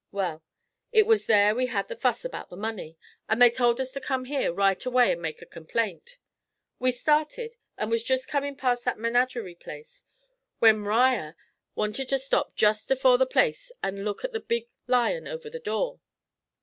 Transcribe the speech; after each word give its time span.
Well, 0.11 0.43
it 0.91 1.05
was 1.05 1.27
there 1.27 1.53
we 1.53 1.67
had 1.67 1.87
the 1.87 1.95
fuss 1.95 2.25
about 2.25 2.49
the 2.49 2.57
money, 2.57 2.97
and 3.29 3.39
they 3.39 3.51
told 3.51 3.79
us 3.79 3.91
to 3.91 4.01
come 4.01 4.25
here 4.25 4.51
right 4.51 4.83
away 4.83 5.11
and 5.11 5.21
make 5.21 5.43
a 5.43 5.45
complaint. 5.45 6.17
We 6.79 6.91
started, 6.91 7.55
and 7.77 7.91
was 7.91 8.01
jest 8.03 8.27
comin' 8.27 8.55
past 8.55 8.83
that 8.85 8.97
menagerie 8.97 9.53
place, 9.53 10.07
when 10.57 10.77
M'riar 10.79 11.35
wanted 11.75 12.09
to 12.09 12.17
stop 12.17 12.55
jest 12.55 12.89
afore 12.89 13.19
the 13.19 13.27
place 13.27 13.71
and 13.83 14.03
look 14.03 14.23
at 14.25 14.31
the 14.31 14.39
big 14.39 14.69
lion 14.87 15.27
over 15.27 15.51
the 15.51 15.59
door.' 15.59 15.99